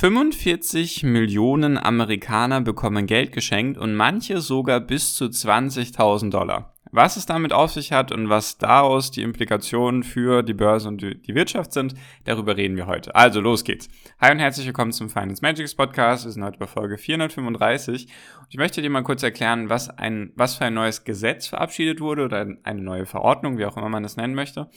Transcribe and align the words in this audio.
45 0.00 1.02
Millionen 1.02 1.76
Amerikaner 1.76 2.60
bekommen 2.60 3.06
Geld 3.06 3.32
geschenkt 3.32 3.76
und 3.76 3.96
manche 3.96 4.40
sogar 4.40 4.78
bis 4.78 5.16
zu 5.16 5.24
20.000 5.24 6.30
Dollar. 6.30 6.72
Was 6.92 7.16
es 7.16 7.26
damit 7.26 7.52
auf 7.52 7.72
sich 7.72 7.90
hat 7.90 8.12
und 8.12 8.28
was 8.28 8.58
daraus 8.58 9.10
die 9.10 9.22
Implikationen 9.22 10.04
für 10.04 10.44
die 10.44 10.54
Börse 10.54 10.86
und 10.86 11.02
die 11.02 11.34
Wirtschaft 11.34 11.72
sind, 11.72 11.96
darüber 12.22 12.56
reden 12.56 12.76
wir 12.76 12.86
heute. 12.86 13.12
Also 13.16 13.40
los 13.40 13.64
geht's. 13.64 13.88
Hi 14.20 14.30
und 14.30 14.38
herzlich 14.38 14.66
willkommen 14.66 14.92
zum 14.92 15.10
Finance 15.10 15.42
Magics 15.42 15.74
Podcast. 15.74 16.26
Wir 16.26 16.30
sind 16.30 16.44
heute 16.44 16.60
bei 16.60 16.68
Folge 16.68 16.96
435 16.96 18.04
und 18.38 18.46
ich 18.50 18.56
möchte 18.56 18.80
dir 18.80 18.90
mal 18.90 19.02
kurz 19.02 19.24
erklären, 19.24 19.68
was 19.68 19.90
ein, 19.90 20.30
was 20.36 20.54
für 20.54 20.66
ein 20.66 20.74
neues 20.74 21.02
Gesetz 21.02 21.48
verabschiedet 21.48 22.00
wurde 22.00 22.22
oder 22.22 22.46
eine 22.62 22.82
neue 22.82 23.04
Verordnung, 23.04 23.58
wie 23.58 23.64
auch 23.64 23.76
immer 23.76 23.88
man 23.88 24.04
das 24.04 24.16
nennen 24.16 24.36
möchte. 24.36 24.70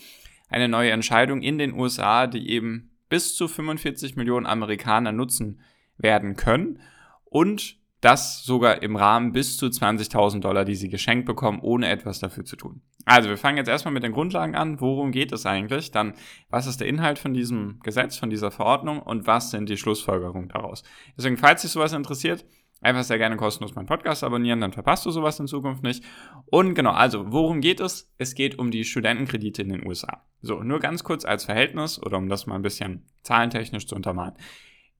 Eine 0.48 0.66
neue 0.66 0.90
Entscheidung 0.90 1.42
in 1.42 1.58
den 1.58 1.74
USA, 1.74 2.26
die 2.26 2.50
eben 2.50 2.91
bis 3.12 3.34
zu 3.34 3.46
45 3.46 4.16
Millionen 4.16 4.46
Amerikaner 4.46 5.12
nutzen 5.12 5.60
werden 5.98 6.34
können 6.34 6.80
und 7.24 7.76
das 8.00 8.42
sogar 8.42 8.82
im 8.82 8.96
Rahmen 8.96 9.32
bis 9.32 9.58
zu 9.58 9.66
20.000 9.66 10.40
Dollar, 10.40 10.64
die 10.64 10.74
sie 10.74 10.88
geschenkt 10.88 11.26
bekommen, 11.26 11.60
ohne 11.60 11.90
etwas 11.90 12.20
dafür 12.20 12.46
zu 12.46 12.56
tun. 12.56 12.80
Also 13.04 13.28
wir 13.28 13.36
fangen 13.36 13.58
jetzt 13.58 13.68
erstmal 13.68 13.92
mit 13.92 14.02
den 14.02 14.12
Grundlagen 14.12 14.54
an. 14.54 14.80
Worum 14.80 15.12
geht 15.12 15.30
es 15.30 15.44
eigentlich? 15.44 15.90
Dann, 15.90 16.14
was 16.48 16.66
ist 16.66 16.80
der 16.80 16.88
Inhalt 16.88 17.18
von 17.18 17.34
diesem 17.34 17.80
Gesetz, 17.80 18.16
von 18.16 18.30
dieser 18.30 18.50
Verordnung 18.50 19.00
und 19.00 19.26
was 19.26 19.50
sind 19.50 19.68
die 19.68 19.76
Schlussfolgerungen 19.76 20.48
daraus? 20.48 20.82
Deswegen, 21.14 21.36
falls 21.36 21.60
dich 21.60 21.70
sowas 21.70 21.92
interessiert, 21.92 22.46
einfach 22.82 23.04
sehr 23.04 23.18
gerne 23.18 23.36
kostenlos 23.36 23.74
meinen 23.74 23.86
Podcast 23.86 24.24
abonnieren, 24.24 24.60
dann 24.60 24.72
verpasst 24.72 25.06
du 25.06 25.10
sowas 25.10 25.40
in 25.40 25.46
Zukunft 25.46 25.82
nicht. 25.82 26.04
Und 26.46 26.74
genau, 26.74 26.90
also 26.90 27.32
worum 27.32 27.60
geht 27.60 27.80
es? 27.80 28.12
Es 28.18 28.34
geht 28.34 28.58
um 28.58 28.70
die 28.70 28.84
Studentenkredite 28.84 29.62
in 29.62 29.70
den 29.70 29.86
USA. 29.86 30.24
So, 30.42 30.62
nur 30.62 30.80
ganz 30.80 31.04
kurz 31.04 31.24
als 31.24 31.44
Verhältnis 31.44 32.02
oder 32.02 32.18
um 32.18 32.28
das 32.28 32.46
mal 32.46 32.56
ein 32.56 32.62
bisschen 32.62 33.06
zahlentechnisch 33.22 33.86
zu 33.86 33.94
untermalen. 33.94 34.34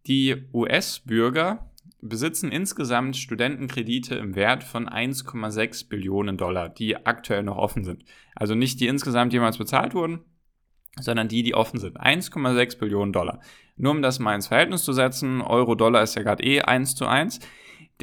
Die 0.07 0.49
US-Bürger 0.53 1.71
besitzen 2.01 2.51
insgesamt 2.51 3.17
Studentenkredite 3.17 4.17
im 4.17 4.35
Wert 4.35 4.65
von 4.65 4.89
1,6 4.89 5.89
Billionen 5.89 6.37
Dollar, 6.37 6.69
die 6.69 7.05
aktuell 7.07 7.43
noch 7.43 7.57
offen 7.57 7.85
sind. 7.85 8.05
Also 8.35 8.55
nicht 8.55 8.81
die 8.81 8.89
insgesamt 8.89 9.33
jemals 9.33 9.59
bezahlt 9.59 9.95
wurden, 9.95 10.25
sondern 11.01 11.29
die, 11.29 11.43
die 11.43 11.55
offen 11.55 11.79
sind. 11.79 12.01
1,6 12.01 12.79
Billionen 12.79 13.13
Dollar. 13.13 13.41
Nur 13.77 13.93
um 13.93 14.03
das 14.03 14.19
mal 14.19 14.35
ins 14.35 14.49
Verhältnis 14.49 14.85
zu 14.85 14.93
setzen, 14.93 15.41
Euro-Dollar 15.41 16.03
ist 16.03 16.17
ja 16.17 16.23
gerade 16.23 16.45
eh 16.45 16.61
1 16.61 16.95
zu 16.95 17.07
1. 17.07 17.41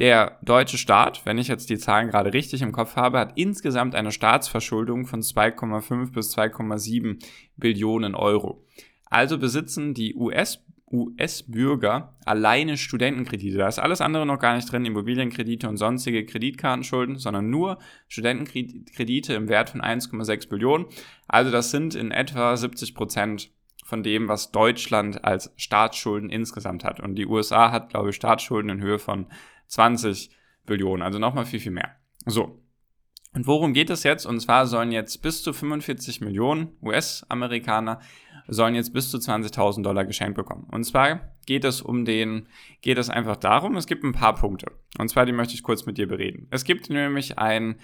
Der 0.00 0.38
deutsche 0.40 0.78
Staat, 0.78 1.26
wenn 1.26 1.36
ich 1.36 1.48
jetzt 1.48 1.68
die 1.68 1.76
Zahlen 1.76 2.08
gerade 2.08 2.32
richtig 2.32 2.62
im 2.62 2.72
Kopf 2.72 2.96
habe, 2.96 3.18
hat 3.18 3.32
insgesamt 3.34 3.94
eine 3.94 4.12
Staatsverschuldung 4.12 5.04
von 5.04 5.20
2,5 5.20 6.12
bis 6.12 6.34
2,7 6.34 7.22
Billionen 7.58 8.14
Euro. 8.14 8.64
Also 9.04 9.36
besitzen 9.36 9.92
die 9.92 10.14
US 10.14 10.64
US-Bürger 10.92 12.16
alleine 12.24 12.76
Studentenkredite. 12.76 13.58
Da 13.58 13.68
ist 13.68 13.78
alles 13.78 14.00
andere 14.00 14.26
noch 14.26 14.40
gar 14.40 14.56
nicht 14.56 14.72
drin, 14.72 14.84
Immobilienkredite 14.84 15.68
und 15.68 15.76
sonstige 15.76 16.24
Kreditkartenschulden, 16.24 17.16
sondern 17.16 17.48
nur 17.48 17.78
Studentenkredite 18.08 19.34
im 19.34 19.48
Wert 19.48 19.70
von 19.70 19.82
1,6 19.82 20.48
Billionen. 20.48 20.86
Also 21.28 21.52
das 21.52 21.70
sind 21.70 21.94
in 21.94 22.10
etwa 22.10 22.56
70 22.56 22.96
Prozent 22.96 23.52
von 23.84 24.02
dem, 24.02 24.28
was 24.28 24.50
Deutschland 24.50 25.24
als 25.24 25.52
Staatsschulden 25.56 26.30
insgesamt 26.30 26.84
hat. 26.84 27.00
Und 27.00 27.14
die 27.16 27.26
USA 27.26 27.70
hat, 27.70 27.90
glaube 27.90 28.10
ich, 28.10 28.16
Staatsschulden 28.16 28.70
in 28.70 28.80
Höhe 28.80 28.98
von 28.98 29.26
20 29.70 30.30
Billionen, 30.66 31.02
also 31.02 31.18
nochmal 31.18 31.46
viel, 31.46 31.60
viel 31.60 31.72
mehr. 31.72 31.96
So. 32.26 32.62
Und 33.32 33.46
worum 33.46 33.72
geht 33.72 33.90
es 33.90 34.02
jetzt? 34.02 34.26
Und 34.26 34.40
zwar 34.40 34.66
sollen 34.66 34.90
jetzt 34.90 35.22
bis 35.22 35.42
zu 35.42 35.52
45 35.52 36.20
Millionen 36.20 36.76
US-Amerikaner 36.82 38.00
sollen 38.48 38.74
jetzt 38.74 38.92
bis 38.92 39.10
zu 39.10 39.18
20.000 39.18 39.82
Dollar 39.82 40.04
geschenkt 40.04 40.34
bekommen. 40.34 40.66
Und 40.70 40.82
zwar 40.82 41.32
geht 41.46 41.64
es 41.64 41.80
um 41.80 42.04
den, 42.04 42.48
geht 42.80 42.98
es 42.98 43.08
einfach 43.08 43.36
darum, 43.36 43.76
es 43.76 43.86
gibt 43.86 44.02
ein 44.02 44.12
paar 44.12 44.34
Punkte. 44.34 44.72
Und 44.98 45.08
zwar 45.08 45.26
die 45.26 45.32
möchte 45.32 45.54
ich 45.54 45.62
kurz 45.62 45.86
mit 45.86 45.98
dir 45.98 46.08
bereden. 46.08 46.48
Es 46.50 46.64
gibt 46.64 46.90
nämlich 46.90 47.38
ein, 47.38 47.76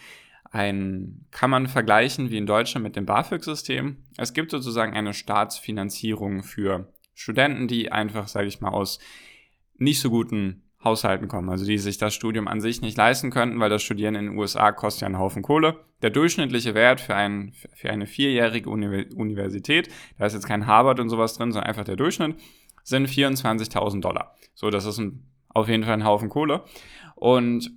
ein, 0.51 1.27
kann 1.31 1.51
man 1.51 1.69
vergleichen 1.69 2.31
wie 2.31 2.39
in 2.39 2.47
Deutschland 2.47 2.83
mit 2.83 2.97
dem 2.97 3.07
BAföG-System. 3.07 3.99
Es 4.17 4.35
gibt 4.35 4.51
sozusagen 4.51 4.95
eine 4.95 5.15
Staatsfinanzierung 5.15 6.43
für 6.43 6.93
Studenten, 7.15 7.69
die 7.69 7.93
einfach, 7.93 8.27
sage 8.27 8.49
ich 8.49 8.61
mal, 8.61 8.71
aus 8.71 8.99
nicht 9.79 10.01
so 10.01 10.11
guten 10.11 10.66
Haushalten 10.85 11.29
kommen, 11.29 11.49
also 11.49 11.65
die 11.65 11.79
sich 11.79 11.99
das 11.99 12.15
Studium 12.15 12.49
an 12.49 12.61
sich 12.61 12.81
nicht 12.81 12.97
leisten 12.97 13.31
könnten, 13.31 13.59
weil 13.61 13.71
das 13.71 13.83
Studieren 13.83 14.15
in 14.15 14.27
den 14.27 14.39
USA 14.39 14.73
kostet 14.73 15.03
ja 15.03 15.07
einen 15.07 15.19
Haufen 15.19 15.43
Kohle. 15.43 15.81
Der 16.03 16.11
durchschnittliche 16.11 16.75
Wert 16.75 17.01
für, 17.01 17.15
ein, 17.15 17.53
für 17.75 17.91
eine 17.91 18.07
vierjährige 18.07 18.69
Universität, 18.69 19.89
da 20.19 20.27
ist 20.27 20.35
jetzt 20.35 20.47
kein 20.47 20.67
Harvard 20.67 21.01
und 21.01 21.09
sowas 21.09 21.35
drin, 21.35 21.53
sondern 21.53 21.69
einfach 21.69 21.85
der 21.85 21.97
Durchschnitt, 21.97 22.37
sind 22.85 23.09
24.000 23.09 24.01
Dollar. 24.01 24.35
So, 24.55 24.71
das 24.71 24.85
ist 24.85 24.99
ein, 24.99 25.25
auf 25.49 25.69
jeden 25.69 25.85
Fall 25.85 25.95
ein 25.95 26.05
Haufen 26.05 26.29
Kohle. 26.29 26.65
Und 27.17 27.71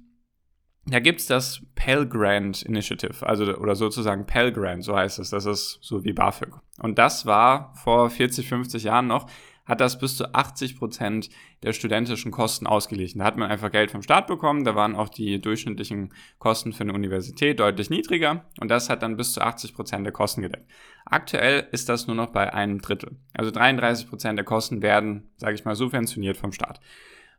da 0.85 0.99
gibt's 0.99 1.27
das 1.27 1.61
Pell 1.75 2.07
Grant 2.07 2.63
Initiative, 2.63 3.25
also 3.25 3.45
oder 3.57 3.75
sozusagen 3.75 4.25
Pell 4.25 4.51
Grant, 4.51 4.83
so 4.83 4.95
heißt 4.95 5.19
es. 5.19 5.29
Das 5.29 5.45
ist 5.45 5.79
so 5.81 6.03
wie 6.03 6.13
BAföG. 6.13 6.53
Und 6.79 6.97
das 6.97 7.25
war 7.25 7.73
vor 7.75 8.09
40, 8.09 8.47
50 8.47 8.83
Jahren 8.83 9.07
noch 9.07 9.29
hat 9.69 9.79
das 9.81 9.99
bis 9.99 10.17
zu 10.17 10.33
80 10.33 10.77
Prozent 10.77 11.29
der 11.61 11.73
studentischen 11.73 12.31
Kosten 12.31 12.65
ausgeglichen. 12.65 13.19
Da 13.19 13.25
hat 13.25 13.37
man 13.37 13.51
einfach 13.51 13.71
Geld 13.71 13.91
vom 13.91 14.01
Staat 14.01 14.25
bekommen, 14.25 14.65
da 14.65 14.73
waren 14.73 14.95
auch 14.95 15.09
die 15.09 15.39
durchschnittlichen 15.39 16.11
Kosten 16.39 16.73
für 16.73 16.81
eine 16.81 16.93
Universität 16.93 17.59
deutlich 17.59 17.91
niedriger 17.91 18.45
und 18.59 18.69
das 18.69 18.89
hat 18.89 19.03
dann 19.03 19.15
bis 19.15 19.33
zu 19.33 19.41
80 19.41 19.75
Prozent 19.75 20.05
der 20.05 20.11
Kosten 20.11 20.41
gedeckt. 20.41 20.69
Aktuell 21.05 21.67
ist 21.71 21.87
das 21.87 22.07
nur 22.07 22.15
noch 22.15 22.31
bei 22.31 22.51
einem 22.51 22.81
Drittel. 22.81 23.17
Also 23.33 23.51
33 23.51 24.09
Prozent 24.09 24.37
der 24.37 24.45
Kosten 24.45 24.81
werden, 24.81 25.29
sage 25.37 25.53
ich 25.53 25.65
mal, 25.65 25.75
subventioniert 25.75 26.37
vom 26.37 26.51
Staat. 26.51 26.79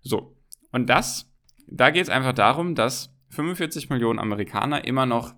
So, 0.00 0.36
und 0.70 0.88
das, 0.88 1.28
da 1.66 1.91
geht 1.91 2.04
es 2.04 2.10
einfach 2.10 2.32
darum, 2.32 2.76
dass 2.76 3.12
45 3.30 3.91
Millionen 3.91 4.20
Amerikaner 4.20 4.84
immer 4.84 5.04
noch 5.04 5.34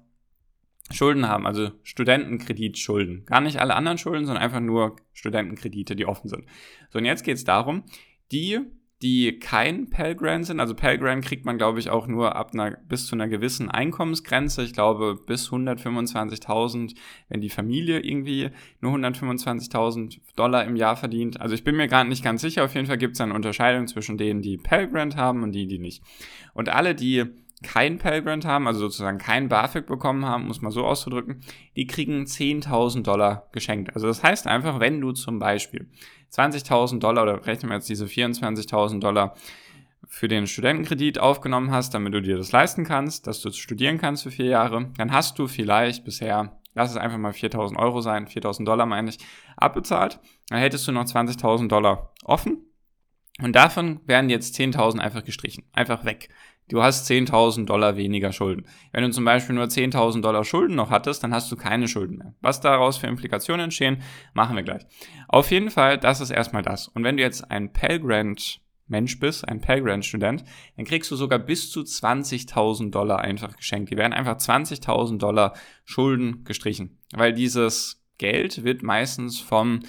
Schulden 0.91 1.29
haben, 1.29 1.47
also 1.47 1.71
Studentenkreditschulden. 1.83 3.25
Gar 3.25 3.41
nicht 3.41 3.61
alle 3.61 3.75
anderen 3.75 3.99
Schulden, 3.99 4.27
sondern 4.27 4.43
einfach 4.43 4.61
nur 4.61 4.97
Studentenkredite, 5.13 5.97
die 5.97 6.07
offen 6.07 6.29
sind. 6.29 6.45
So, 6.91 6.99
und 6.99 7.05
jetzt 7.05 7.25
geht 7.25 7.37
es 7.37 7.45
darum, 7.45 7.85
die, 8.33 8.61
die 9.01 9.39
kein 9.39 9.91
Pell 9.91 10.15
Grant 10.15 10.47
sind, 10.47 10.61
also 10.61 10.75
Pell 10.75 10.99
Grant 10.99 11.25
kriegt 11.25 11.45
man, 11.45 11.57
glaube 11.57 11.81
ich, 11.81 11.91
auch 11.91 12.07
nur 12.07 12.37
ab 12.37 12.51
einer, 12.53 12.77
bis 12.89 13.07
zu 13.07 13.15
einer 13.15 13.29
gewissen 13.29 13.71
Einkommensgrenze. 13.71 14.63
Ich 14.63 14.73
glaube, 14.73 15.19
bis 15.27 15.49
125.000, 15.51 16.95
wenn 17.29 17.41
die 17.41 17.51
Familie 17.51 18.01
irgendwie 18.01 18.51
nur 18.81 18.93
125.000 18.93 20.19
Dollar 20.37 20.65
im 20.65 20.77
Jahr 20.77 20.97
verdient. 20.97 21.41
Also 21.41 21.55
ich 21.55 21.65
bin 21.65 21.77
mir 21.77 21.89
gerade 21.89 22.09
nicht 22.09 22.25
ganz 22.25 22.43
sicher. 22.43 22.65
Auf 22.65 22.75
jeden 22.75 22.87
Fall 22.87 22.99
gibt 22.99 23.15
es 23.15 23.21
eine 23.21 23.35
Unterscheidung 23.35 23.87
zwischen 23.87 24.19
denen, 24.19 24.43
die 24.43 24.59
Pell 24.59 24.89
Grant 24.89 25.17
haben 25.17 25.43
und 25.43 25.53
die, 25.53 25.67
die 25.67 25.79
nicht. 25.79 26.03
Und 26.55 26.69
alle, 26.69 26.95
die 26.95 27.25
kein 27.63 27.99
Pell 27.99 28.23
Grant 28.23 28.45
haben, 28.45 28.67
also 28.67 28.81
sozusagen 28.81 29.19
kein 29.19 29.49
BAföG 29.49 29.87
bekommen 29.87 30.25
haben, 30.25 30.47
muss 30.47 30.61
man 30.61 30.73
so 30.73 30.85
auszudrücken, 30.85 31.41
die 31.77 31.87
kriegen 31.87 32.25
10.000 32.25 33.03
Dollar 33.03 33.49
geschenkt. 33.53 33.95
Also 33.95 34.07
das 34.07 34.23
heißt 34.23 34.47
einfach, 34.47 34.81
wenn 34.81 35.01
du 35.01 35.13
zum 35.13 35.39
Beispiel 35.39 35.89
20.000 36.33 36.99
Dollar 36.99 37.23
oder 37.23 37.47
rechnen 37.47 37.71
wir 37.71 37.77
jetzt 37.77 37.89
diese 37.89 38.07
24.000 38.07 39.01
Dollar 39.01 39.35
für 40.07 40.29
den 40.29 40.47
Studentenkredit 40.47 41.19
aufgenommen 41.19 41.71
hast, 41.71 41.95
damit 41.95 42.13
du 42.13 42.21
dir 42.21 42.37
das 42.37 42.53
leisten 42.53 42.85
kannst, 42.85 43.27
dass 43.27 43.41
du 43.41 43.51
studieren 43.53 43.99
kannst 43.99 44.25
für 44.25 44.31
vier 44.31 44.47
Jahre, 44.47 44.91
dann 44.97 45.13
hast 45.13 45.39
du 45.39 45.47
vielleicht 45.47 46.05
bisher, 46.05 46.59
lass 46.75 46.91
es 46.91 46.97
einfach 46.97 47.19
mal 47.19 47.33
4.000 47.33 47.79
Euro 47.79 48.01
sein, 48.01 48.27
4.000 48.27 48.65
Dollar 48.65 48.87
meine 48.87 49.11
ich, 49.11 49.19
abbezahlt. 49.57 50.19
Dann 50.49 50.59
hättest 50.59 50.87
du 50.89 50.93
noch 50.93 51.05
20.000 51.05 51.69
Dollar 51.69 52.13
offen 52.25 52.59
und 53.43 53.55
davon 53.55 54.01
werden 54.07 54.31
jetzt 54.31 54.59
10.000 54.59 54.99
einfach 54.99 55.25
gestrichen, 55.25 55.65
einfach 55.73 56.05
weg 56.05 56.29
du 56.73 56.83
hast 56.83 57.11
10.000 57.11 57.67
Dollar 57.67 57.97
weniger 57.97 58.33
Schulden. 58.33 58.67
Wenn 58.93 59.05
du 59.05 59.11
zum 59.11 59.25
Beispiel 59.25 59.55
nur 59.55 59.67
10.000 59.67 60.23
Dollar 60.23 60.45
Schulden 60.45 60.75
noch 60.75 60.91
hattest, 60.91 61.23
dann 61.23 61.35
hast 61.35 61.53
du 61.53 61.57
keine 61.57 61.87
Schulden 61.89 62.19
mehr. 62.19 62.35
Was 62.41 62.61
daraus 62.61 62.97
für 62.97 63.07
Implikationen 63.07 63.65
entstehen, 63.65 64.03
machen 64.35 64.57
wir 64.57 64.63
gleich. 64.63 64.83
Auf 65.29 65.51
jeden 65.51 65.71
Fall, 65.71 65.99
das 65.99 66.21
ist 66.21 66.31
erstmal 66.31 66.63
das. 66.63 66.89
Und 66.89 67.05
wenn 67.05 67.17
du 67.17 67.23
jetzt 67.23 67.51
ein 67.51 67.73
Pell 67.73 68.01
Grant 68.01 68.61
Mensch 68.89 69.19
bist, 69.21 69.47
ein 69.49 69.61
Pell 69.61 69.81
Grant 69.81 70.05
Student, 70.05 70.45
dann 70.77 70.85
kriegst 70.85 71.11
du 71.11 71.17
sogar 71.17 71.39
bis 71.39 71.71
zu 71.71 71.81
20.000 71.81 72.91
Dollar 72.91 73.21
einfach 73.21 73.57
geschenkt. 73.57 73.91
Die 73.91 73.97
werden 73.97 74.13
einfach 74.13 74.37
20.000 74.37 75.19
Dollar 75.19 75.55
Schulden 75.85 76.45
gestrichen, 76.45 76.99
weil 77.13 77.33
dieses 77.33 78.03
Geld 78.19 78.65
wird 78.65 78.83
meistens 78.83 79.41
vom 79.41 79.81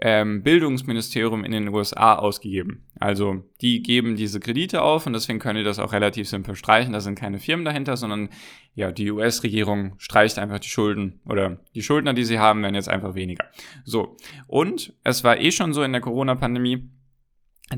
ähm, 0.00 0.42
Bildungsministerium 0.42 1.44
in 1.44 1.50
den 1.50 1.68
USA 1.68 2.14
ausgegeben. 2.14 2.86
Also 3.00 3.44
die 3.60 3.82
geben 3.82 4.16
diese 4.16 4.38
Kredite 4.38 4.82
auf 4.82 5.06
und 5.06 5.12
deswegen 5.12 5.40
können 5.40 5.58
die 5.58 5.64
das 5.64 5.80
auch 5.80 5.92
relativ 5.92 6.28
simpel 6.28 6.54
streichen. 6.54 6.92
Da 6.92 7.00
sind 7.00 7.18
keine 7.18 7.38
Firmen 7.40 7.64
dahinter, 7.64 7.96
sondern 7.96 8.28
ja, 8.74 8.92
die 8.92 9.10
US-Regierung 9.10 9.94
streicht 9.98 10.38
einfach 10.38 10.60
die 10.60 10.68
Schulden 10.68 11.20
oder 11.24 11.58
die 11.74 11.82
Schuldner, 11.82 12.14
die 12.14 12.24
sie 12.24 12.38
haben, 12.38 12.62
werden 12.62 12.76
jetzt 12.76 12.88
einfach 12.88 13.14
weniger. 13.14 13.44
So. 13.84 14.16
Und 14.46 14.94
es 15.02 15.24
war 15.24 15.40
eh 15.40 15.50
schon 15.50 15.72
so 15.72 15.82
in 15.82 15.92
der 15.92 16.00
Corona-Pandemie, 16.00 16.88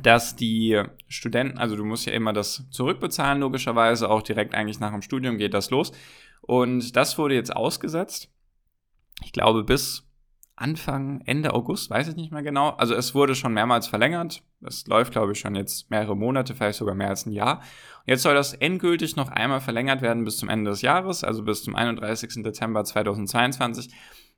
dass 0.02 0.36
die 0.36 0.82
Studenten, 1.08 1.58
also 1.58 1.74
du 1.74 1.84
musst 1.84 2.06
ja 2.06 2.12
immer 2.12 2.34
das 2.34 2.68
zurückbezahlen, 2.70 3.40
logischerweise, 3.40 4.10
auch 4.10 4.22
direkt 4.22 4.54
eigentlich 4.54 4.78
nach 4.78 4.92
dem 4.92 5.02
Studium 5.02 5.38
geht 5.38 5.54
das 5.54 5.70
los. 5.70 5.92
Und 6.42 6.96
das 6.96 7.16
wurde 7.16 7.34
jetzt 7.34 7.54
ausgesetzt. 7.54 8.30
Ich 9.24 9.32
glaube, 9.32 9.64
bis 9.64 10.09
Anfang, 10.60 11.22
Ende 11.24 11.54
August, 11.54 11.88
weiß 11.88 12.08
ich 12.08 12.16
nicht 12.16 12.32
mehr 12.32 12.42
genau. 12.42 12.70
Also 12.70 12.94
es 12.94 13.14
wurde 13.14 13.34
schon 13.34 13.54
mehrmals 13.54 13.86
verlängert. 13.86 14.42
Es 14.60 14.86
läuft, 14.86 15.12
glaube 15.12 15.32
ich, 15.32 15.40
schon 15.40 15.54
jetzt 15.54 15.90
mehrere 15.90 16.14
Monate, 16.14 16.54
vielleicht 16.54 16.78
sogar 16.78 16.94
mehr 16.94 17.08
als 17.08 17.24
ein 17.24 17.32
Jahr. 17.32 17.58
Und 17.58 18.08
jetzt 18.08 18.22
soll 18.22 18.34
das 18.34 18.52
endgültig 18.52 19.16
noch 19.16 19.30
einmal 19.30 19.60
verlängert 19.60 20.02
werden 20.02 20.24
bis 20.24 20.36
zum 20.36 20.50
Ende 20.50 20.70
des 20.70 20.82
Jahres, 20.82 21.24
also 21.24 21.42
bis 21.44 21.64
zum 21.64 21.74
31. 21.74 22.42
Dezember 22.42 22.84
2022. 22.84 23.90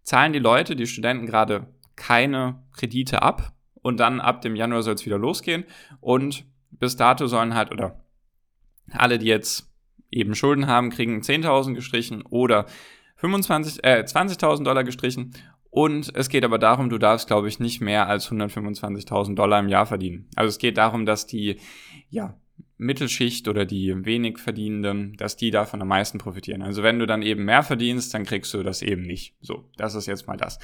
Zahlen 0.04 0.32
die 0.32 0.38
Leute, 0.38 0.76
die 0.76 0.86
Studenten 0.86 1.26
gerade 1.26 1.66
keine 1.96 2.62
Kredite 2.72 3.22
ab 3.22 3.52
und 3.82 3.98
dann 3.98 4.20
ab 4.20 4.42
dem 4.42 4.54
Januar 4.54 4.82
soll 4.84 4.94
es 4.94 5.04
wieder 5.04 5.18
losgehen. 5.18 5.64
Und 6.00 6.44
bis 6.70 6.96
dato 6.96 7.26
sollen 7.26 7.54
halt, 7.54 7.72
oder 7.72 8.04
alle, 8.92 9.18
die 9.18 9.26
jetzt 9.26 9.68
eben 10.10 10.36
Schulden 10.36 10.68
haben, 10.68 10.90
kriegen 10.90 11.20
10.000 11.20 11.74
gestrichen 11.74 12.22
oder 12.22 12.66
25, 13.16 13.84
äh, 13.84 14.04
20.000 14.04 14.64
Dollar 14.64 14.84
gestrichen 14.84 15.32
und 15.74 16.14
es 16.14 16.28
geht 16.28 16.44
aber 16.44 16.58
darum, 16.58 16.90
du 16.90 16.98
darfst, 16.98 17.28
glaube 17.28 17.48
ich, 17.48 17.58
nicht 17.58 17.80
mehr 17.80 18.06
als 18.06 18.30
125.000 18.30 19.34
Dollar 19.34 19.58
im 19.58 19.68
Jahr 19.68 19.86
verdienen. 19.86 20.28
Also 20.36 20.50
es 20.50 20.58
geht 20.58 20.76
darum, 20.76 21.06
dass 21.06 21.26
die, 21.26 21.56
ja, 22.10 22.36
Mittelschicht 22.76 23.48
oder 23.48 23.64
die 23.64 24.04
wenig 24.04 24.38
Verdienenden, 24.38 25.16
dass 25.16 25.36
die 25.36 25.50
davon 25.50 25.80
am 25.80 25.88
meisten 25.88 26.18
profitieren. 26.18 26.60
Also 26.60 26.82
wenn 26.82 26.98
du 26.98 27.06
dann 27.06 27.22
eben 27.22 27.44
mehr 27.44 27.62
verdienst, 27.62 28.12
dann 28.12 28.24
kriegst 28.24 28.52
du 28.52 28.62
das 28.62 28.82
eben 28.82 29.02
nicht. 29.02 29.34
So, 29.40 29.70
das 29.78 29.94
ist 29.94 30.06
jetzt 30.06 30.26
mal 30.26 30.36
das. 30.36 30.58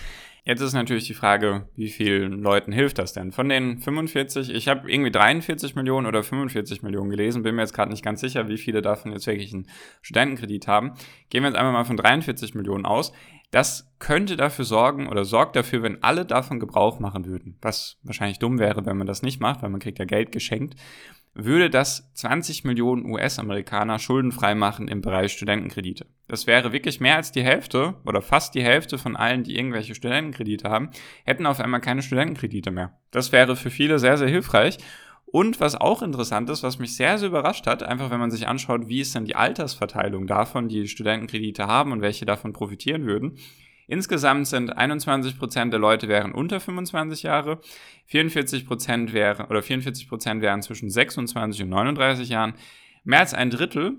Jetzt 0.44 0.60
ist 0.60 0.75
natürlich 0.75 1.06
die 1.06 1.14
Frage, 1.14 1.69
wie 1.75 1.88
vielen 1.88 2.43
Leuten 2.43 2.72
hilft 2.72 2.99
das 2.99 3.12
denn? 3.12 3.32
Von 3.32 3.49
den 3.49 3.78
45, 3.78 4.50
ich 4.50 4.69
habe 4.69 4.90
irgendwie 4.90 5.11
43 5.11 5.75
Millionen 5.75 6.06
oder 6.06 6.22
45 6.22 6.82
Millionen 6.82 7.11
gelesen, 7.11 7.43
bin 7.43 7.54
mir 7.54 7.62
jetzt 7.62 7.75
gerade 7.75 7.90
nicht 7.90 8.04
ganz 8.04 8.20
sicher, 8.20 8.49
wie 8.49 8.58
viele 8.58 8.82
davon 8.82 9.12
jetzt 9.12 9.26
wirklich 9.26 9.54
einen 9.54 9.69
Studentenkredit 10.02 10.66
haben. 10.66 10.94
Gehen 11.31 11.43
wir 11.43 11.49
jetzt 11.49 11.58
einmal 11.58 11.72
mal 11.72 11.84
von 11.84 11.96
43 11.96 12.54
Millionen 12.54 12.84
aus. 12.84 13.12
Das 13.50 13.90
könnte 13.98 14.36
dafür 14.36 14.64
sorgen 14.64 15.08
oder 15.08 15.24
sorgt 15.24 15.56
dafür, 15.56 15.82
wenn 15.82 16.02
alle 16.02 16.26
davon 16.26 16.60
Gebrauch 16.60 17.00
machen 17.00 17.24
würden, 17.24 17.56
was 17.62 17.96
wahrscheinlich 18.02 18.38
dumm 18.38 18.58
wäre, 18.58 18.84
wenn 18.84 18.98
man 18.98 19.06
das 19.06 19.22
nicht 19.22 19.40
macht, 19.40 19.62
weil 19.62 19.70
man 19.70 19.80
kriegt 19.80 19.98
ja 19.98 20.04
Geld 20.04 20.32
geschenkt, 20.32 20.76
würde 21.34 21.70
das 21.70 22.12
20 22.14 22.64
Millionen 22.64 23.06
US-Amerikaner 23.06 23.98
schuldenfrei 23.98 24.54
machen 24.54 24.88
im 24.88 25.00
Bereich 25.00 25.32
Studentenkredite. 25.32 26.06
Das 26.26 26.46
wäre 26.46 26.72
wirklich 26.72 27.00
mehr 27.00 27.16
als 27.16 27.32
die 27.32 27.44
Hälfte 27.44 27.94
oder 28.04 28.22
fast 28.22 28.54
die 28.54 28.62
Hälfte 28.62 28.98
von 28.98 29.16
allen, 29.16 29.44
die 29.44 29.56
irgendwelche 29.56 29.94
Studentenkredite 29.94 30.68
haben, 30.68 30.90
hätten 31.24 31.46
auf 31.46 31.60
einmal 31.60 31.80
keine 31.80 32.02
Studentenkredite 32.02 32.70
mehr. 32.70 32.98
Das 33.12 33.30
wäre 33.32 33.56
für 33.56 33.70
viele 33.70 33.98
sehr, 33.98 34.18
sehr 34.18 34.28
hilfreich. 34.28 34.78
Und 35.30 35.60
was 35.60 35.75
auch 35.75 36.00
interessant 36.00 36.48
ist, 36.48 36.62
was 36.62 36.78
mich 36.78 36.96
sehr, 36.96 37.19
sehr 37.19 37.28
überrascht 37.28 37.66
hat, 37.66 37.82
einfach 37.82 38.10
wenn 38.10 38.20
man 38.20 38.30
sich 38.30 38.48
anschaut, 38.48 38.88
wie 38.88 39.00
ist 39.00 39.14
denn 39.14 39.26
die 39.26 39.36
Altersverteilung 39.36 40.26
davon, 40.26 40.69
die 40.69 40.88
Studentenkredite 40.88 41.66
haben 41.66 41.92
und 41.92 42.00
welche 42.00 42.25
davon 42.25 42.54
profitieren 42.54 43.04
würden. 43.04 43.36
Insgesamt 43.86 44.46
sind 44.46 44.76
21 44.76 45.38
Prozent 45.38 45.72
der 45.72 45.80
Leute 45.80 46.08
wären 46.08 46.32
unter 46.32 46.60
25 46.60 47.22
Jahre, 47.22 47.60
44 48.06 48.66
Prozent 48.66 49.12
wären 49.12 49.46
oder 49.46 49.62
44 49.62 50.08
Prozent 50.08 50.42
wären 50.42 50.62
zwischen 50.62 50.90
26 50.90 51.62
und 51.62 51.70
39 51.70 52.28
Jahren, 52.28 52.54
mehr 53.04 53.20
als 53.20 53.34
ein 53.34 53.50
Drittel 53.50 53.98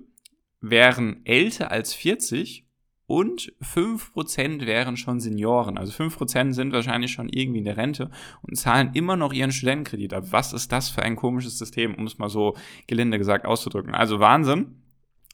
wären 0.62 1.22
älter 1.26 1.72
als 1.72 1.94
40 1.94 2.69
und 3.10 3.52
5% 3.64 4.68
wären 4.68 4.96
schon 4.96 5.20
Senioren. 5.20 5.80
Also 5.80 5.92
5% 5.92 6.54
sind 6.54 6.74
wahrscheinlich 6.74 7.12
schon 7.12 7.28
irgendwie 7.28 7.58
in 7.58 7.66
der 7.66 7.76
Rente 7.76 8.12
und 8.44 8.56
zahlen 8.56 8.92
immer 8.94 9.18
noch 9.18 9.34
ihren 9.34 9.52
Studentenkredit 9.52 10.14
ab. 10.14 10.26
Was 10.30 10.54
ist 10.54 10.72
das 10.72 10.90
für 10.90 11.02
ein 11.02 11.16
komisches 11.16 11.58
System, 11.58 11.96
um 11.96 12.06
es 12.06 12.20
mal 12.20 12.30
so 12.30 12.56
gelinde 12.86 13.18
gesagt 13.18 13.48
auszudrücken? 13.48 13.96
Also 13.96 14.20
Wahnsinn. 14.20 14.76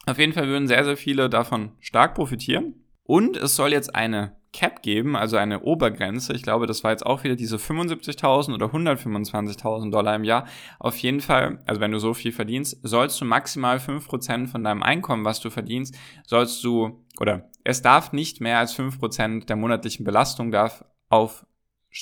Auf 0.06 0.18
jeden 0.18 0.32
Fall 0.32 0.48
würden 0.48 0.68
sehr, 0.68 0.84
sehr 0.84 0.96
viele 0.96 1.28
davon 1.28 1.72
stark 1.80 2.14
profitieren. 2.14 2.85
Und 3.06 3.36
es 3.36 3.56
soll 3.56 3.72
jetzt 3.72 3.94
eine 3.94 4.36
Cap 4.52 4.82
geben, 4.82 5.16
also 5.16 5.36
eine 5.36 5.60
Obergrenze. 5.60 6.32
Ich 6.32 6.42
glaube, 6.42 6.66
das 6.66 6.82
war 6.82 6.90
jetzt 6.90 7.04
auch 7.04 7.24
wieder 7.24 7.36
diese 7.36 7.56
75.000 7.56 8.54
oder 8.54 8.66
125.000 8.66 9.90
Dollar 9.90 10.16
im 10.16 10.24
Jahr. 10.24 10.46
Auf 10.78 10.96
jeden 10.96 11.20
Fall, 11.20 11.62
also 11.66 11.80
wenn 11.80 11.92
du 11.92 11.98
so 11.98 12.14
viel 12.14 12.32
verdienst, 12.32 12.78
sollst 12.82 13.20
du 13.20 13.26
maximal 13.26 13.76
5% 13.76 14.46
von 14.48 14.64
deinem 14.64 14.82
Einkommen, 14.82 15.26
was 15.26 15.40
du 15.40 15.50
verdienst, 15.50 15.94
sollst 16.24 16.64
du, 16.64 17.04
oder 17.20 17.50
es 17.64 17.82
darf 17.82 18.12
nicht 18.12 18.40
mehr 18.40 18.58
als 18.58 18.74
5% 18.76 19.44
der 19.44 19.56
monatlichen 19.56 20.04
Belastung 20.04 20.50
darf 20.50 20.84
auf 21.10 21.46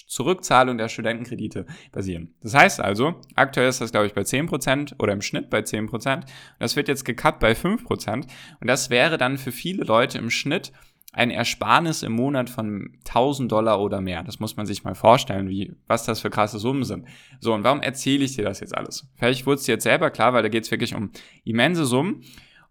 Zurückzahlung 0.06 0.78
der 0.78 0.88
Studentenkredite 0.88 1.66
basieren. 1.92 2.34
Das 2.40 2.54
heißt 2.54 2.80
also, 2.80 3.20
aktuell 3.34 3.68
ist 3.68 3.80
das, 3.80 3.92
glaube 3.92 4.06
ich, 4.06 4.14
bei 4.14 4.22
10% 4.22 5.00
oder 5.00 5.12
im 5.12 5.22
Schnitt 5.22 5.50
bei 5.50 5.60
10%. 5.60 6.24
Das 6.58 6.76
wird 6.76 6.88
jetzt 6.88 7.04
gekappt 7.04 7.40
bei 7.40 7.52
5%. 7.52 8.26
Und 8.60 8.66
das 8.66 8.90
wäre 8.90 9.18
dann 9.18 9.38
für 9.38 9.52
viele 9.52 9.84
Leute 9.84 10.18
im 10.18 10.30
Schnitt 10.30 10.72
ein 11.14 11.30
Ersparnis 11.30 12.02
im 12.02 12.12
Monat 12.12 12.50
von 12.50 12.90
1000 13.06 13.50
Dollar 13.50 13.80
oder 13.80 14.00
mehr. 14.00 14.24
Das 14.24 14.40
muss 14.40 14.56
man 14.56 14.66
sich 14.66 14.82
mal 14.82 14.96
vorstellen, 14.96 15.48
wie, 15.48 15.74
was 15.86 16.04
das 16.04 16.20
für 16.20 16.30
krasse 16.30 16.58
Summen 16.58 16.84
sind. 16.84 17.06
So, 17.40 17.54
und 17.54 17.62
warum 17.62 17.80
erzähle 17.80 18.24
ich 18.24 18.34
dir 18.34 18.44
das 18.44 18.60
jetzt 18.60 18.76
alles? 18.76 19.08
Vielleicht 19.16 19.46
wurde 19.46 19.56
es 19.56 19.62
dir 19.62 19.72
jetzt 19.72 19.84
selber 19.84 20.10
klar, 20.10 20.32
weil 20.32 20.42
da 20.42 20.48
geht 20.48 20.64
es 20.64 20.70
wirklich 20.70 20.94
um 20.94 21.10
immense 21.44 21.86
Summen. 21.86 22.24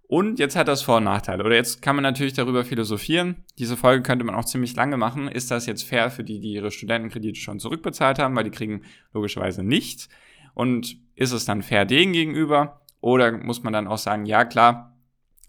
Und 0.08 0.40
jetzt 0.40 0.58
hat 0.58 0.68
das 0.68 0.82
Vor- 0.82 0.98
und 0.98 1.06
Nachteile. 1.06 1.44
Oder 1.44 1.56
jetzt 1.56 1.82
kann 1.82 1.96
man 1.96 2.04
natürlich 2.04 2.34
darüber 2.34 2.66
philosophieren. 2.66 3.38
Diese 3.58 3.78
Folge 3.78 4.04
könnte 4.04 4.26
man 4.26 4.36
auch 4.36 4.46
ziemlich 4.46 4.76
lange 4.76 4.98
machen. 4.98 5.30
Ist 5.30 5.50
das 5.50 5.66
jetzt 5.66 5.84
fair 5.84 6.12
für 6.12 6.26
die, 6.26 6.40
die 6.40 6.54
ihre 6.54 6.70
Studentenkredite 6.70 7.40
schon 7.40 7.60
zurückbezahlt 7.60 8.20
haben, 8.20 8.36
weil 8.36 8.44
die 8.44 8.52
kriegen 8.52 8.84
logischerweise 9.14 9.64
nichts? 9.64 10.10
Und 10.54 10.98
ist 11.16 11.32
es 11.32 11.46
dann 11.46 11.64
fair 11.64 11.86
denen 11.86 12.12
gegenüber? 12.12 12.82
Oder 13.00 13.32
muss 13.32 13.64
man 13.64 13.74
dann 13.74 13.88
auch 13.88 13.98
sagen, 13.98 14.26
ja 14.26 14.46
klar, 14.46 14.93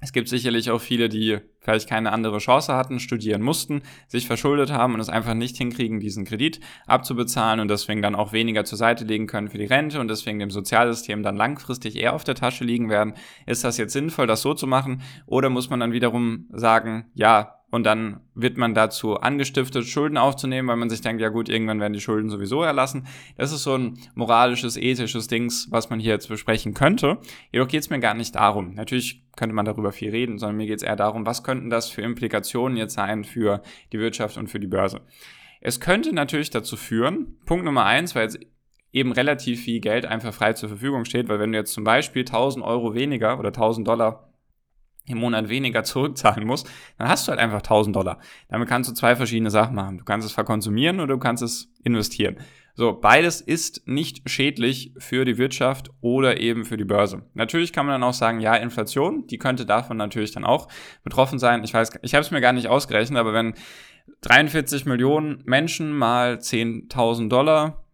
es 0.00 0.12
gibt 0.12 0.28
sicherlich 0.28 0.70
auch 0.70 0.80
viele, 0.80 1.08
die 1.08 1.38
vielleicht 1.60 1.88
keine 1.88 2.12
andere 2.12 2.38
Chance 2.38 2.74
hatten, 2.74 3.00
studieren 3.00 3.40
mussten, 3.40 3.82
sich 4.06 4.26
verschuldet 4.26 4.70
haben 4.70 4.92
und 4.92 5.00
es 5.00 5.08
einfach 5.08 5.32
nicht 5.32 5.56
hinkriegen, 5.56 5.98
diesen 5.98 6.26
Kredit 6.26 6.60
abzubezahlen 6.86 7.60
und 7.60 7.68
deswegen 7.68 8.02
dann 8.02 8.14
auch 8.14 8.32
weniger 8.32 8.64
zur 8.64 8.76
Seite 8.76 9.04
legen 9.04 9.26
können 9.26 9.48
für 9.48 9.56
die 9.56 9.64
Rente 9.64 10.00
und 10.00 10.08
deswegen 10.08 10.38
dem 10.38 10.50
Sozialsystem 10.50 11.22
dann 11.22 11.36
langfristig 11.36 11.96
eher 11.96 12.14
auf 12.14 12.24
der 12.24 12.34
Tasche 12.34 12.64
liegen 12.64 12.90
werden. 12.90 13.14
Ist 13.46 13.64
das 13.64 13.78
jetzt 13.78 13.94
sinnvoll, 13.94 14.26
das 14.26 14.42
so 14.42 14.52
zu 14.52 14.66
machen? 14.66 15.00
Oder 15.24 15.48
muss 15.48 15.70
man 15.70 15.80
dann 15.80 15.92
wiederum 15.92 16.48
sagen, 16.52 17.06
ja, 17.14 17.63
und 17.74 17.82
dann 17.82 18.20
wird 18.36 18.56
man 18.56 18.72
dazu 18.72 19.16
angestiftet, 19.16 19.84
Schulden 19.84 20.16
aufzunehmen, 20.16 20.68
weil 20.68 20.76
man 20.76 20.88
sich 20.88 21.00
denkt, 21.00 21.20
ja 21.20 21.28
gut, 21.28 21.48
irgendwann 21.48 21.80
werden 21.80 21.92
die 21.92 22.00
Schulden 22.00 22.30
sowieso 22.30 22.62
erlassen. 22.62 23.08
Das 23.36 23.50
ist 23.50 23.64
so 23.64 23.76
ein 23.76 23.98
moralisches, 24.14 24.76
ethisches 24.76 25.26
Dings, 25.26 25.66
was 25.72 25.90
man 25.90 25.98
hier 25.98 26.12
jetzt 26.12 26.28
besprechen 26.28 26.72
könnte. 26.72 27.18
Jedoch 27.50 27.66
geht 27.66 27.80
es 27.80 27.90
mir 27.90 27.98
gar 27.98 28.14
nicht 28.14 28.36
darum. 28.36 28.74
Natürlich 28.74 29.24
könnte 29.34 29.56
man 29.56 29.64
darüber 29.64 29.90
viel 29.90 30.10
reden, 30.10 30.38
sondern 30.38 30.56
mir 30.56 30.68
geht 30.68 30.76
es 30.76 30.82
eher 30.84 30.94
darum, 30.94 31.26
was 31.26 31.42
könnten 31.42 31.68
das 31.68 31.90
für 31.90 32.02
Implikationen 32.02 32.76
jetzt 32.76 32.94
sein 32.94 33.24
für 33.24 33.60
die 33.92 33.98
Wirtschaft 33.98 34.36
und 34.36 34.46
für 34.46 34.60
die 34.60 34.68
Börse. 34.68 35.00
Es 35.60 35.80
könnte 35.80 36.14
natürlich 36.14 36.50
dazu 36.50 36.76
führen, 36.76 37.38
Punkt 37.44 37.64
Nummer 37.64 37.86
eins, 37.86 38.14
weil 38.14 38.22
jetzt 38.22 38.38
eben 38.92 39.10
relativ 39.10 39.64
viel 39.64 39.80
Geld 39.80 40.06
einfach 40.06 40.32
frei 40.32 40.52
zur 40.52 40.68
Verfügung 40.68 41.06
steht, 41.06 41.28
weil 41.28 41.40
wenn 41.40 41.50
du 41.50 41.58
jetzt 41.58 41.72
zum 41.72 41.82
Beispiel 41.82 42.22
1000 42.22 42.64
Euro 42.64 42.94
weniger 42.94 43.40
oder 43.40 43.48
1000 43.48 43.88
Dollar 43.88 44.28
im 45.06 45.18
Monat 45.18 45.48
weniger 45.48 45.84
zurückzahlen 45.84 46.46
musst, 46.46 46.68
dann 46.98 47.08
hast 47.08 47.26
du 47.26 47.30
halt 47.30 47.40
einfach 47.40 47.58
1000 47.58 47.94
Dollar. 47.94 48.20
Damit 48.48 48.68
kannst 48.68 48.90
du 48.90 48.94
zwei 48.94 49.16
verschiedene 49.16 49.50
Sachen 49.50 49.74
machen. 49.74 49.98
Du 49.98 50.04
kannst 50.04 50.26
es 50.26 50.32
verkonsumieren 50.32 51.00
oder 51.00 51.14
du 51.14 51.18
kannst 51.18 51.42
es 51.42 51.70
investieren. 51.82 52.38
So, 52.76 52.92
beides 52.92 53.40
ist 53.40 53.86
nicht 53.86 54.28
schädlich 54.28 54.92
für 54.98 55.24
die 55.24 55.38
Wirtschaft 55.38 55.90
oder 56.00 56.40
eben 56.40 56.64
für 56.64 56.76
die 56.76 56.84
Börse. 56.84 57.22
Natürlich 57.34 57.72
kann 57.72 57.86
man 57.86 58.00
dann 58.00 58.08
auch 58.08 58.14
sagen, 58.14 58.40
ja, 58.40 58.56
Inflation, 58.56 59.28
die 59.28 59.38
könnte 59.38 59.64
davon 59.64 59.96
natürlich 59.96 60.32
dann 60.32 60.44
auch 60.44 60.66
betroffen 61.04 61.38
sein. 61.38 61.62
Ich 61.62 61.72
weiß, 61.72 62.00
ich 62.02 62.14
habe 62.14 62.22
es 62.22 62.32
mir 62.32 62.40
gar 62.40 62.52
nicht 62.52 62.66
ausgerechnet, 62.66 63.18
aber 63.18 63.32
wenn 63.32 63.54
43 64.22 64.86
Millionen 64.86 65.42
Menschen 65.44 65.92
mal 65.92 66.34
10.000 66.34 67.28
Dollar, 67.28 67.84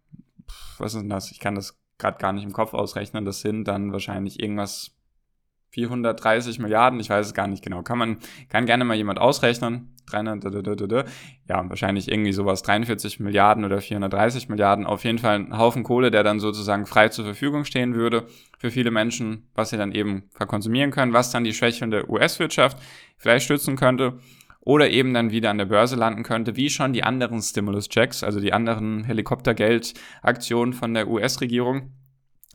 was 0.78 0.94
ist 0.94 1.02
denn 1.02 1.10
das? 1.10 1.30
Ich 1.30 1.40
kann 1.40 1.54
das 1.54 1.78
gerade 1.98 2.16
gar 2.16 2.32
nicht 2.32 2.44
im 2.44 2.52
Kopf 2.52 2.72
ausrechnen. 2.72 3.26
Das 3.26 3.40
sind 3.40 3.64
dann 3.64 3.92
wahrscheinlich 3.92 4.40
irgendwas 4.40 4.96
430 5.70 6.58
Milliarden, 6.58 7.00
ich 7.00 7.10
weiß 7.10 7.26
es 7.26 7.34
gar 7.34 7.46
nicht 7.46 7.62
genau. 7.62 7.82
Kann 7.82 7.98
man, 7.98 8.18
kann 8.48 8.66
gerne 8.66 8.84
mal 8.84 8.96
jemand 8.96 9.18
ausrechnen. 9.18 9.94
300, 10.10 10.44
ja, 11.48 11.68
wahrscheinlich 11.68 12.10
irgendwie 12.10 12.32
sowas 12.32 12.62
43 12.62 13.20
Milliarden 13.20 13.64
oder 13.64 13.80
430 13.80 14.48
Milliarden. 14.48 14.84
Auf 14.84 15.04
jeden 15.04 15.18
Fall 15.18 15.36
ein 15.36 15.56
Haufen 15.56 15.84
Kohle, 15.84 16.10
der 16.10 16.24
dann 16.24 16.40
sozusagen 16.40 16.86
frei 16.86 17.08
zur 17.08 17.24
Verfügung 17.24 17.64
stehen 17.64 17.94
würde 17.94 18.26
für 18.58 18.70
viele 18.70 18.90
Menschen, 18.90 19.48
was 19.54 19.70
sie 19.70 19.76
dann 19.76 19.92
eben 19.92 20.24
verkonsumieren 20.32 20.90
können, 20.90 21.12
was 21.12 21.30
dann 21.30 21.44
die 21.44 21.54
schwächelnde 21.54 22.10
US-Wirtschaft 22.10 22.78
vielleicht 23.16 23.44
stützen 23.44 23.76
könnte 23.76 24.18
oder 24.60 24.90
eben 24.90 25.14
dann 25.14 25.30
wieder 25.30 25.50
an 25.50 25.58
der 25.58 25.64
Börse 25.66 25.96
landen 25.96 26.22
könnte, 26.22 26.56
wie 26.56 26.70
schon 26.70 26.92
die 26.92 27.02
anderen 27.02 27.40
Stimulus-Checks, 27.40 28.22
also 28.22 28.40
die 28.40 28.52
anderen 28.52 29.04
Helikoptergeldaktionen 29.04 30.74
von 30.74 30.92
der 30.94 31.08
US-Regierung 31.08 31.92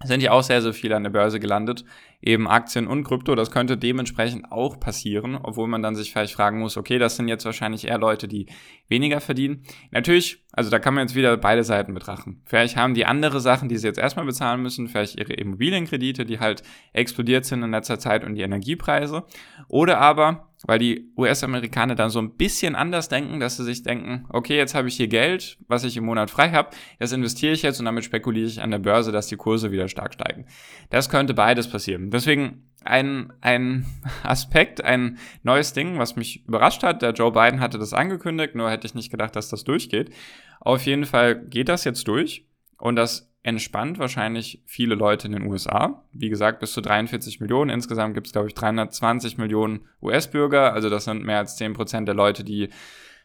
sind 0.04 0.22
ja 0.22 0.32
auch 0.32 0.44
sehr, 0.44 0.62
sehr 0.62 0.74
viele 0.74 0.96
an 0.96 1.04
der 1.04 1.10
Börse 1.10 1.40
gelandet. 1.40 1.86
Eben 2.22 2.50
Aktien 2.50 2.88
und 2.88 3.06
Krypto. 3.06 3.34
Das 3.36 3.50
könnte 3.50 3.78
dementsprechend 3.78 4.52
auch 4.52 4.80
passieren, 4.80 5.38
obwohl 5.42 5.68
man 5.68 5.82
dann 5.82 5.96
sich 5.96 6.12
vielleicht 6.12 6.34
fragen 6.34 6.60
muss, 6.60 6.76
okay, 6.76 6.98
das 6.98 7.16
sind 7.16 7.30
jetzt 7.30 7.46
wahrscheinlich 7.46 7.88
eher 7.88 7.98
Leute, 7.98 8.28
die 8.28 8.48
weniger 8.90 9.22
verdienen. 9.22 9.64
Natürlich, 9.92 10.44
also 10.52 10.70
da 10.70 10.80
kann 10.80 10.96
man 10.96 11.08
jetzt 11.08 11.16
wieder 11.16 11.38
beide 11.38 11.64
Seiten 11.64 11.94
betrachten. 11.94 12.42
Vielleicht 12.46 12.76
haben 12.76 12.94
die 12.94 13.06
andere 13.06 13.40
Sachen, 13.40 13.70
die 13.70 13.78
sie 13.78 13.88
jetzt 13.88 14.00
erstmal 14.00 14.26
bezahlen 14.26 14.62
müssen, 14.62 14.90
vielleicht 14.90 15.18
ihre 15.18 15.34
Immobilienkredite, 15.34 16.26
die 16.26 16.40
halt 16.40 16.64
explodiert 16.92 17.46
sind 17.46 17.64
in 17.64 17.72
letzter 17.72 18.00
Zeit 18.00 18.26
und 18.26 18.36
die 18.36 18.42
Energiepreise. 18.42 19.24
Oder 19.70 20.00
aber, 20.02 20.50
weil 20.68 20.80
die 20.80 21.12
US-Amerikaner 21.18 21.96
dann 21.96 22.10
so 22.10 22.20
ein 22.20 22.36
bisschen 22.36 22.76
anders 22.76 23.10
denken, 23.10 23.40
dass 23.40 23.58
sie 23.58 23.64
sich 23.64 23.84
denken, 23.84 24.26
okay, 24.30 24.58
jetzt 24.58 24.76
habe 24.76 24.88
ich 24.88 24.98
hier 24.98 25.08
Geld, 25.08 25.58
was 25.68 25.84
ich 25.84 25.98
im 25.98 26.06
Monat 26.06 26.32
frei 26.32 26.52
habe, 26.52 26.70
das 27.00 27.12
investiere 27.12 27.54
ich 27.54 27.62
jetzt 27.62 27.80
und 27.80 27.86
damit 27.86 28.04
spekuliere 28.04 28.48
ich 28.48 28.62
an 28.62 28.72
der 28.72 28.80
Börse, 28.80 29.12
dass 29.12 29.28
die 29.28 29.38
Kurse 29.38 29.72
wieder 29.72 29.88
stark 29.88 30.14
steigen. 30.14 30.46
Das 30.90 31.10
könnte 31.10 31.34
beides 31.34 31.70
passieren. 31.70 32.10
Deswegen 32.10 32.70
ein, 32.84 33.34
ein 33.42 33.86
Aspekt, 34.24 34.84
ein 34.84 35.18
neues 35.44 35.74
Ding, 35.74 36.00
was 36.00 36.16
mich 36.16 36.46
überrascht 36.48 36.84
hat. 36.84 37.02
Der 37.02 37.12
Joe 37.12 37.32
Biden 37.32 37.60
hatte 37.60 37.78
das 37.78 37.94
angekündigt, 37.94 38.56
nur 38.56 38.70
hätte 38.70 38.88
ich 38.88 38.96
nicht 38.96 39.12
gedacht, 39.12 39.36
dass 39.36 39.50
das 39.50 39.64
durchgeht. 39.64 40.12
Auf 40.60 40.86
jeden 40.86 41.06
Fall 41.06 41.46
geht 41.48 41.70
das 41.70 41.84
jetzt 41.84 42.08
durch 42.08 42.48
und 42.78 42.96
das 42.96 43.32
entspannt 43.46 44.00
wahrscheinlich 44.00 44.64
viele 44.66 44.96
Leute 44.96 45.28
in 45.28 45.34
den 45.34 45.46
USA. 45.46 46.04
Wie 46.12 46.30
gesagt, 46.30 46.60
bis 46.60 46.74
zu 46.74 46.82
43 46.82 47.40
Millionen. 47.40 47.70
Insgesamt 47.70 48.16
gibt 48.16 48.26
es, 48.26 48.34
glaube 48.34 48.48
ich, 48.48 48.56
320 48.56 49.38
Millionen 49.38 49.86
US-Bürger. 50.02 50.74
Also 50.74 50.90
das 50.90 51.06
sind 51.06 51.24
mehr 51.24 51.38
als 51.38 51.56
10 51.56 51.74
Prozent 51.74 52.08
der 52.08 52.16
Leute, 52.16 52.44
die 52.44 52.70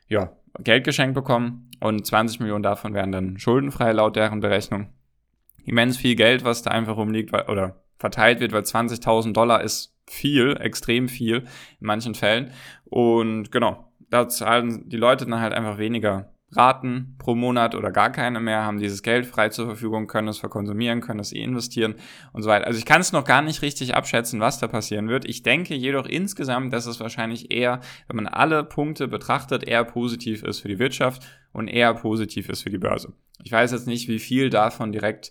ja, 0.09 0.31
Geld 0.59 0.85
geschenkt 0.85 1.15
bekommen. 1.15 1.71
Und 1.81 2.07
20 2.07 2.39
Millionen 2.41 2.63
davon 2.63 2.93
werden 2.93 3.13
dann 3.13 3.39
schuldenfrei 3.39 3.93
laut 3.93 4.15
deren 4.15 4.41
Berechnung. 4.41 4.93
Immens 5.65 5.97
viel 5.97 6.17
Geld, 6.17 6.45
was 6.45 6.61
da 6.61 6.71
einfach 6.71 6.97
rumliegt 6.97 7.33
oder 7.33 7.83
verteilt 7.99 8.41
wird, 8.41 8.53
weil 8.53 8.63
20.000 8.63 9.33
Dollar 9.33 9.63
ist 9.63 9.97
viel, 10.07 10.55
extrem 10.61 11.09
viel 11.09 11.45
in 11.81 11.87
manchen 11.87 12.15
Fällen. 12.15 12.51
Und 12.85 13.51
genau, 13.51 13.91
da 14.11 14.29
zahlen 14.29 14.87
die 14.91 14.99
Leute 14.99 15.25
dann 15.25 15.41
halt 15.41 15.55
einfach 15.55 15.79
weniger 15.79 16.35
Raten 16.53 17.15
pro 17.19 17.35
Monat 17.35 17.75
oder 17.75 17.93
gar 17.93 18.11
keine 18.11 18.41
mehr, 18.41 18.65
haben 18.65 18.79
dieses 18.79 19.03
Geld 19.03 19.27
frei 19.27 19.51
zur 19.51 19.67
Verfügung, 19.67 20.07
können 20.09 20.29
es 20.29 20.39
verkonsumieren, 20.39 21.01
können 21.01 21.21
es 21.21 21.33
investieren 21.33 21.95
und 22.33 22.43
so 22.43 22.49
weiter. 22.49 22.67
Also 22.67 22.79
ich 22.79 22.87
kann 22.87 23.01
es 23.01 23.13
noch 23.13 23.25
gar 23.25 23.41
nicht 23.41 23.63
richtig 23.63 23.95
abschätzen, 23.95 24.41
was 24.41 24.59
da 24.59 24.67
passieren 24.67 25.09
wird. 25.09 25.25
Ich 25.25 25.43
denke 25.43 25.75
jedoch 25.75 26.07
insgesamt, 26.07 26.73
dass 26.73 26.87
es 26.87 26.99
wahrscheinlich 26.99 27.53
eher, 27.53 27.81
wenn 28.09 28.17
man 28.17 28.27
alle 28.27 28.65
Punkte 28.65 29.07
betrachtet, 29.07 29.63
eher 29.63 29.85
positiv 29.85 30.43
ist 30.43 30.61
für 30.61 30.69
die 30.69 30.79
Wirtschaft 30.79 31.23
und 31.53 31.69
eher 31.69 31.95
positiv 31.95 32.49
ist 32.49 32.63
für 32.63 32.71
die 32.71 32.79
Börse. 32.79 33.13
Ich 33.45 33.53
weiß 33.53 33.71
jetzt 33.71 33.87
nicht, 33.87 34.09
wie 34.09 34.19
viel 34.19 34.51
davon 34.51 34.93
direkt 34.93 35.31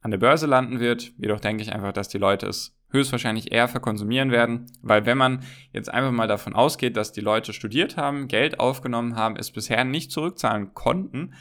an 0.00 0.12
der 0.12 0.18
Börse 0.18 0.46
landen 0.46 0.78
wird, 0.78 1.12
jedoch 1.18 1.40
denke 1.40 1.64
ich 1.64 1.72
einfach, 1.72 1.92
dass 1.92 2.08
die 2.08 2.18
Leute 2.18 2.46
es 2.46 2.76
höchstwahrscheinlich 2.96 3.52
eher 3.52 3.68
verkonsumieren 3.68 4.30
werden, 4.30 4.66
weil 4.82 5.06
wenn 5.06 5.18
man 5.18 5.44
jetzt 5.72 5.88
einfach 5.92 6.12
mal 6.12 6.28
davon 6.28 6.54
ausgeht, 6.54 6.96
dass 6.96 7.12
die 7.12 7.20
Leute 7.20 7.52
studiert 7.52 7.96
haben, 7.96 8.28
Geld 8.28 8.60
aufgenommen 8.60 9.16
haben, 9.16 9.36
es 9.36 9.50
bisher 9.50 9.84
nicht 9.84 10.10
zurückzahlen 10.10 10.74
konnten, 10.74 11.34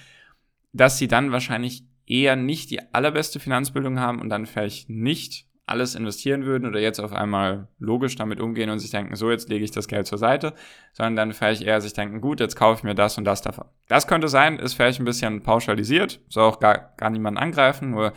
dass 0.74 0.97
sie 0.97 1.07
dann 1.07 1.31
wahrscheinlich 1.31 1.83
eher 2.05 2.35
nicht 2.35 2.69
die 2.69 2.93
allerbeste 2.93 3.39
Finanzbildung 3.39 4.00
haben 4.00 4.21
und 4.21 4.29
dann 4.29 4.45
vielleicht 4.45 4.89
nicht 4.89 5.47
alles 5.67 5.95
investieren 5.95 6.45
würden 6.45 6.67
oder 6.67 6.79
jetzt 6.79 7.00
auf 7.00 7.12
einmal 7.12 7.67
logisch 7.79 8.15
damit 8.15 8.39
umgehen 8.39 8.69
und 8.69 8.79
sich 8.79 8.91
denken, 8.91 9.15
so 9.15 9.31
jetzt 9.31 9.50
lege 9.50 9.65
ich 9.65 9.71
das 9.71 9.88
Geld 9.88 10.05
zur 10.05 10.19
Seite, 10.19 10.53
sondern 10.93 11.15
dann 11.15 11.33
vielleicht 11.33 11.63
eher 11.63 11.81
sich 11.81 11.93
denken, 11.93 12.21
gut, 12.21 12.39
jetzt 12.39 12.55
kaufe 12.55 12.79
ich 12.79 12.83
mir 12.83 12.93
das 12.93 13.17
und 13.17 13.25
das 13.25 13.41
davon. 13.41 13.65
Das 13.88 14.05
könnte 14.05 14.27
sein, 14.27 14.59
ist 14.59 14.75
vielleicht 14.75 15.00
ein 15.00 15.05
bisschen 15.05 15.41
pauschalisiert, 15.41 16.21
soll 16.29 16.43
auch 16.43 16.59
gar, 16.59 16.93
gar 16.97 17.09
niemanden 17.09 17.39
angreifen, 17.39 17.89
nur 17.91 18.13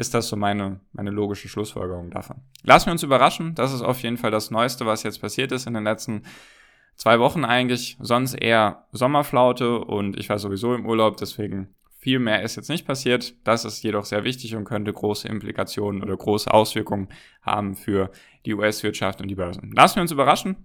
ist 0.00 0.14
das 0.14 0.28
so 0.28 0.36
meine, 0.36 0.80
meine 0.92 1.10
logische 1.10 1.48
Schlussfolgerung 1.48 2.10
davon. 2.10 2.38
Lassen 2.62 2.86
wir 2.86 2.92
uns 2.92 3.02
überraschen. 3.02 3.54
Das 3.54 3.74
ist 3.74 3.82
auf 3.82 4.02
jeden 4.02 4.16
Fall 4.16 4.30
das 4.30 4.50
Neueste, 4.50 4.86
was 4.86 5.02
jetzt 5.02 5.20
passiert 5.20 5.52
ist 5.52 5.66
in 5.66 5.74
den 5.74 5.84
letzten 5.84 6.22
zwei 6.96 7.20
Wochen 7.20 7.44
eigentlich. 7.44 7.98
Sonst 8.00 8.32
eher 8.32 8.86
Sommerflaute 8.92 9.78
und 9.80 10.18
ich 10.18 10.30
war 10.30 10.38
sowieso 10.38 10.74
im 10.74 10.86
Urlaub, 10.86 11.18
deswegen 11.18 11.74
viel 11.98 12.18
mehr 12.18 12.40
ist 12.42 12.56
jetzt 12.56 12.70
nicht 12.70 12.86
passiert. 12.86 13.34
Das 13.44 13.66
ist 13.66 13.82
jedoch 13.82 14.06
sehr 14.06 14.24
wichtig 14.24 14.56
und 14.56 14.64
könnte 14.64 14.90
große 14.90 15.28
Implikationen 15.28 16.02
oder 16.02 16.16
große 16.16 16.50
Auswirkungen 16.50 17.08
haben 17.42 17.76
für 17.76 18.10
die 18.46 18.54
US-Wirtschaft 18.54 19.20
und 19.20 19.28
die 19.28 19.34
Börsen. 19.34 19.70
Lassen 19.72 19.96
wir 19.96 20.02
uns 20.02 20.12
überraschen. 20.12 20.56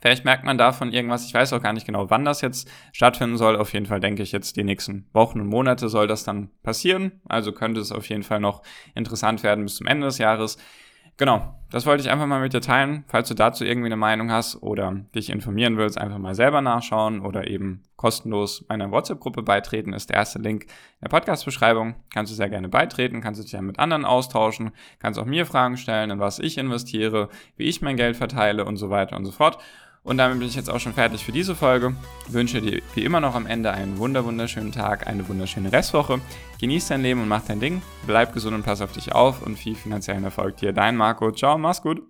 Vielleicht 0.00 0.24
merkt 0.24 0.44
man 0.44 0.58
davon 0.58 0.92
irgendwas. 0.92 1.26
Ich 1.26 1.34
weiß 1.34 1.52
auch 1.52 1.62
gar 1.62 1.72
nicht 1.72 1.86
genau, 1.86 2.10
wann 2.10 2.24
das 2.24 2.40
jetzt 2.40 2.70
stattfinden 2.92 3.36
soll. 3.36 3.56
Auf 3.56 3.72
jeden 3.72 3.86
Fall 3.86 4.00
denke 4.00 4.22
ich 4.22 4.32
jetzt 4.32 4.56
die 4.56 4.64
nächsten 4.64 5.08
Wochen 5.12 5.40
und 5.40 5.48
Monate 5.48 5.88
soll 5.88 6.06
das 6.06 6.24
dann 6.24 6.50
passieren. 6.62 7.20
Also 7.28 7.52
könnte 7.52 7.80
es 7.80 7.92
auf 7.92 8.08
jeden 8.08 8.22
Fall 8.22 8.40
noch 8.40 8.62
interessant 8.94 9.42
werden 9.42 9.64
bis 9.64 9.76
zum 9.76 9.86
Ende 9.86 10.06
des 10.06 10.18
Jahres. 10.18 10.58
Genau, 11.18 11.54
das 11.70 11.86
wollte 11.86 12.02
ich 12.02 12.10
einfach 12.10 12.26
mal 12.26 12.42
mit 12.42 12.52
dir 12.52 12.60
teilen. 12.60 13.04
Falls 13.08 13.28
du 13.28 13.34
dazu 13.34 13.64
irgendwie 13.64 13.86
eine 13.86 13.96
Meinung 13.96 14.30
hast 14.30 14.62
oder 14.62 14.92
dich 15.14 15.30
informieren 15.30 15.78
willst, 15.78 15.96
einfach 15.96 16.18
mal 16.18 16.34
selber 16.34 16.60
nachschauen 16.60 17.20
oder 17.20 17.48
eben 17.48 17.82
kostenlos 17.96 18.66
meiner 18.68 18.90
WhatsApp-Gruppe 18.90 19.42
beitreten, 19.42 19.94
ist 19.94 20.10
der 20.10 20.18
erste 20.18 20.38
Link 20.38 20.64
in 20.64 20.68
der 21.04 21.08
Podcast-Beschreibung. 21.08 21.94
Kannst 22.12 22.32
du 22.32 22.36
sehr 22.36 22.50
gerne 22.50 22.68
beitreten, 22.68 23.22
kannst 23.22 23.40
du 23.40 23.44
dich 23.44 23.52
ja 23.52 23.62
mit 23.62 23.78
anderen 23.78 24.04
austauschen, 24.04 24.72
kannst 24.98 25.18
auch 25.18 25.24
mir 25.24 25.46
Fragen 25.46 25.78
stellen, 25.78 26.10
in 26.10 26.20
was 26.20 26.38
ich 26.38 26.58
investiere, 26.58 27.30
wie 27.56 27.64
ich 27.64 27.80
mein 27.80 27.96
Geld 27.96 28.18
verteile 28.18 28.66
und 28.66 28.76
so 28.76 28.90
weiter 28.90 29.16
und 29.16 29.24
so 29.24 29.32
fort. 29.32 29.56
Und 30.06 30.18
damit 30.18 30.38
bin 30.38 30.46
ich 30.46 30.54
jetzt 30.54 30.70
auch 30.70 30.78
schon 30.78 30.94
fertig 30.94 31.24
für 31.24 31.32
diese 31.32 31.56
Folge. 31.56 31.96
wünsche 32.28 32.62
dir 32.62 32.80
wie 32.94 33.04
immer 33.04 33.20
noch 33.20 33.34
am 33.34 33.44
Ende 33.44 33.72
einen 33.72 33.98
wunder 33.98 34.24
wunderschönen 34.24 34.70
Tag, 34.70 35.08
eine 35.08 35.28
wunderschöne 35.28 35.72
Restwoche. 35.72 36.20
Genieß 36.60 36.86
dein 36.86 37.02
Leben 37.02 37.20
und 37.22 37.28
mach 37.28 37.42
dein 37.42 37.58
Ding. 37.58 37.82
Bleib 38.06 38.32
gesund 38.32 38.54
und 38.54 38.62
pass 38.62 38.80
auf 38.80 38.92
dich 38.92 39.12
auf 39.12 39.42
und 39.42 39.58
viel 39.58 39.74
finanziellen 39.74 40.22
Erfolg 40.22 40.58
dir. 40.58 40.72
Dein 40.72 40.96
Marco. 40.96 41.32
Ciao, 41.32 41.58
mach's 41.58 41.82
gut. 41.82 42.02